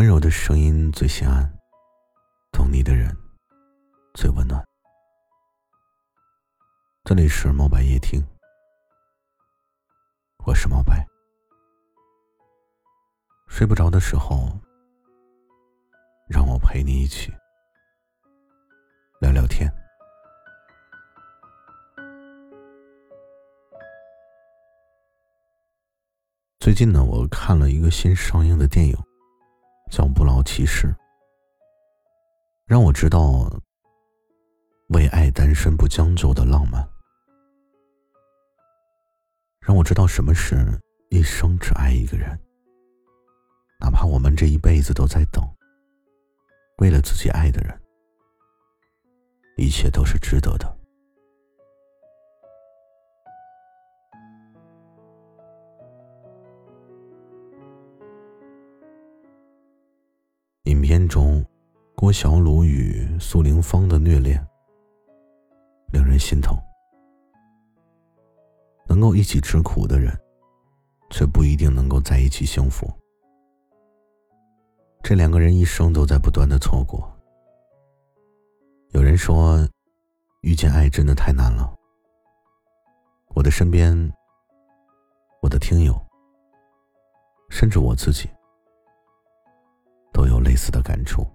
[0.00, 1.46] 温柔的声音最心安，
[2.52, 3.14] 懂你的人
[4.14, 4.64] 最温暖。
[7.04, 8.26] 这里是猫白夜听，
[10.46, 11.06] 我是猫白。
[13.46, 14.48] 睡不着的时候，
[16.30, 17.30] 让我陪你一起
[19.20, 19.70] 聊聊天。
[26.58, 28.96] 最近呢，我看了一个新上映的电影。
[29.90, 30.94] 叫不老骑士，
[32.64, 33.50] 让我知道
[34.90, 36.88] 为爱单身不将就的浪漫，
[39.60, 40.56] 让我知道什么是
[41.10, 42.38] 一生只爱一个人，
[43.80, 45.44] 哪怕我们这一辈子都在等，
[46.78, 47.78] 为了自己爱的人，
[49.56, 50.79] 一切都是值得的。
[60.90, 61.44] 影片中，
[61.94, 64.44] 郭小鲁与苏玲芳的虐恋
[65.92, 66.52] 令人心疼。
[68.88, 70.12] 能够一起吃苦的人，
[71.08, 72.92] 却不一定能够在一起幸福。
[75.00, 77.08] 这两个人一生都在不断的错过。
[78.88, 79.64] 有人说，
[80.40, 81.72] 遇见爱真的太难了。
[83.28, 84.12] 我的身边，
[85.40, 85.94] 我的听友，
[87.48, 88.28] 甚至我自己。
[90.60, 91.26] 似的感触，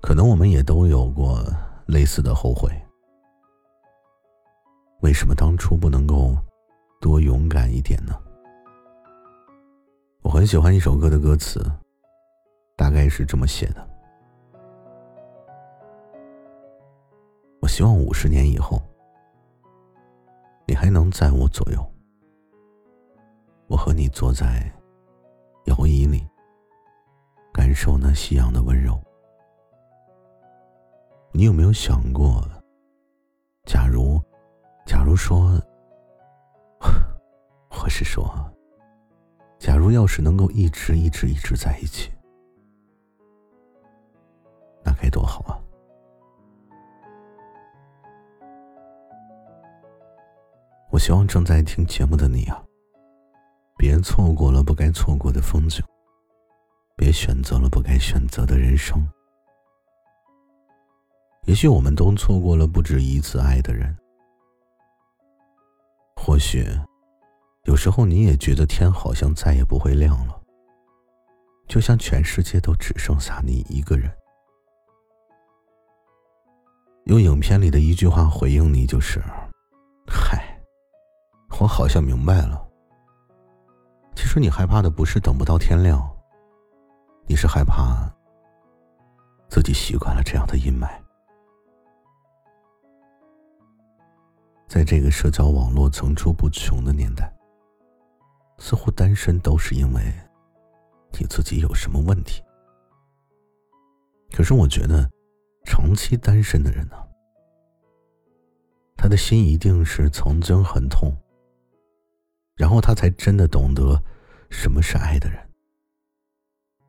[0.00, 1.40] 可能我们也都有过
[1.86, 2.68] 类似的后悔。
[5.02, 6.36] 为什么当初不能够
[7.00, 8.18] 多勇敢一点呢？
[10.22, 11.64] 我很喜欢一首歌的歌词，
[12.76, 13.88] 大概是这么写的：
[17.60, 18.82] 我希望五十年以后，
[20.66, 21.80] 你还能在我左右，
[23.68, 24.68] 我和你坐在。
[25.82, 26.24] 摇椅里，
[27.52, 28.96] 感受那夕阳的温柔。
[31.32, 32.40] 你有没有想过，
[33.64, 34.20] 假如，
[34.86, 35.60] 假如说，
[37.68, 38.32] 或是说，
[39.58, 42.12] 假如要是能够一直一直一直在一起，
[44.84, 45.58] 那该多好啊！
[50.92, 52.62] 我希望正在听节目的你啊。
[54.02, 55.82] 错过了不该错过的风景，
[56.96, 59.00] 别选择了不该选择的人生。
[61.44, 63.96] 也许我们都错过了不止一次爱的人，
[66.16, 66.66] 或许
[67.64, 70.40] 有时候你也觉得天好像再也不会亮了，
[71.66, 74.10] 就像全世界都只剩下你一个人。
[77.06, 79.20] 用影片里的一句话回应你，就是
[80.06, 80.60] ：“嗨，
[81.60, 82.64] 我好像明白了。”
[84.14, 86.00] 其实你害怕的不是等不到天亮，
[87.26, 88.10] 你是害怕
[89.48, 90.88] 自己习惯了这样的阴霾。
[94.68, 97.30] 在这个社交网络层出不穷的年代，
[98.56, 100.02] 似乎单身都是因为
[101.18, 102.42] 你自己有什么问题。
[104.34, 105.06] 可是我觉得，
[105.66, 106.96] 长期单身的人呢，
[108.96, 111.14] 他的心一定是曾经很痛。
[112.56, 114.02] 然后他才真的懂得
[114.50, 115.38] 什么是爱的人。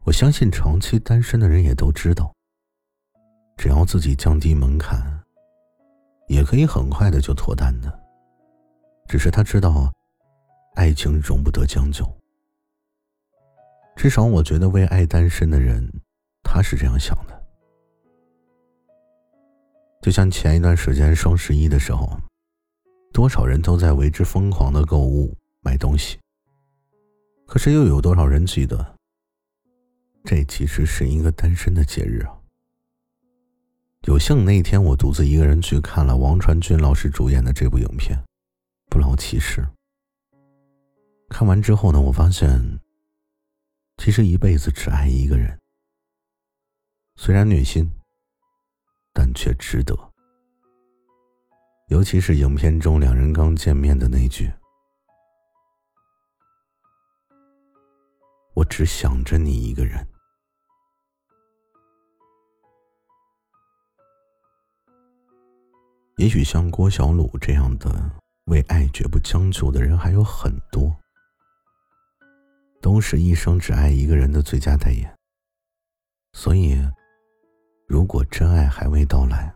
[0.06, 2.34] 我相信长期单身的人也都知道，
[3.58, 5.02] 只要自己降低门槛，
[6.28, 8.00] 也可以很快的就脱单的。
[9.08, 9.92] 只是他知道，
[10.76, 12.06] 爱情容不得将就。
[13.96, 15.88] 至少我觉得，为爱单身的人，
[16.44, 17.44] 他是这样想的。
[20.02, 22.18] 就像前一段时间双十一的时候，
[23.14, 25.34] 多少人都在为之疯狂的购物。
[25.64, 26.20] 买东西，
[27.48, 28.96] 可是又有多少人记得，
[30.26, 32.38] 这其实是一个单身的节日啊？
[34.02, 38.20] 有幸那天我独自一个人去看了王传君老师主演的这部影片
[38.90, 39.62] 《不老骑士》。
[41.30, 42.80] 看完之后呢，我发现，
[43.98, 45.58] 其实一辈子只爱一个人，
[47.16, 47.90] 虽然虐心，
[49.14, 49.98] 但却值得。
[51.88, 54.52] 尤其是影片中两人刚见面的那句。
[58.54, 60.08] 我只想着你一个人。
[66.18, 67.90] 也许像郭小鲁这样的
[68.46, 70.96] 为爱绝不将就的人还有很多，
[72.82, 75.12] 都是一生只爱一个人的最佳代言。
[76.34, 76.80] 所以，
[77.88, 79.54] 如果真爱还未到来，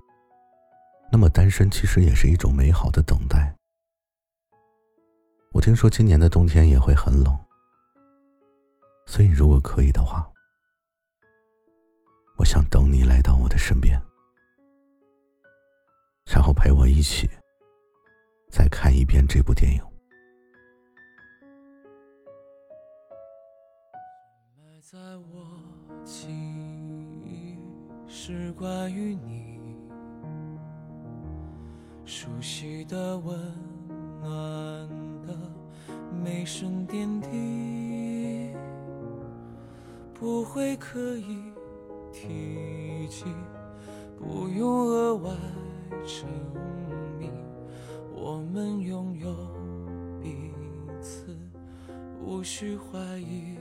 [1.11, 3.55] 那么单身其实也是一种美好的等待。
[5.51, 7.46] 我听说今年的冬天也会很冷。
[9.09, 10.29] 所以，如果可以的话，
[12.37, 13.99] 我想等你来到我的身边，
[16.25, 17.27] 然后陪我一起
[18.51, 19.81] 再看一遍这部电影。
[24.57, 25.57] 埋在我
[26.03, 27.57] 记忆
[28.07, 29.57] 是关于你
[32.05, 33.35] 熟悉的温
[34.21, 34.87] 暖
[35.25, 35.35] 的
[36.23, 37.27] 每声点滴，
[40.19, 41.37] 不会刻意
[42.11, 43.25] 提及，
[44.17, 45.31] 不用额外
[46.07, 46.27] 证
[47.19, 47.31] 明，
[48.15, 49.29] 我们拥有
[50.19, 50.51] 彼
[50.99, 51.37] 此，
[52.19, 53.59] 无需怀疑。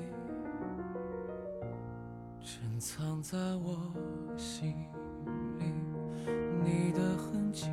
[2.40, 3.92] 珍藏在我
[4.38, 4.72] 心
[5.58, 5.64] 里
[6.64, 7.68] 你的痕迹，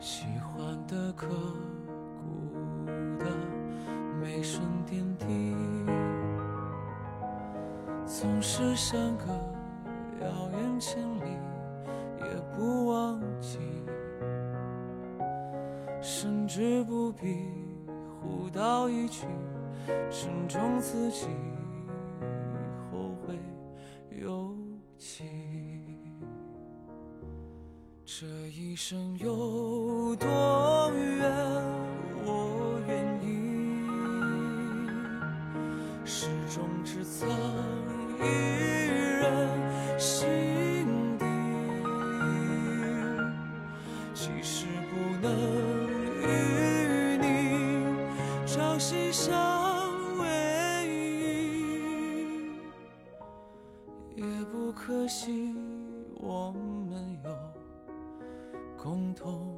[0.00, 2.86] 喜欢的刻骨
[3.18, 3.26] 的
[4.18, 5.26] 每声点滴，
[8.18, 9.26] 总是相隔
[10.24, 11.38] 遥远千里，
[12.20, 12.26] 也
[12.56, 13.58] 不忘记，
[16.00, 17.36] 甚至不必
[18.18, 19.26] 互道一句，
[20.10, 21.26] 珍重自己。
[22.90, 23.38] 后会
[24.18, 24.56] 有
[24.96, 25.24] 期
[28.02, 31.85] 这一生有多远，
[54.16, 55.54] 也不可惜
[56.14, 57.56] 我们有。
[58.76, 59.54] 共同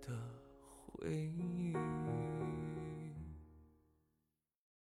[0.00, 0.08] 的
[0.92, 1.59] 回忆。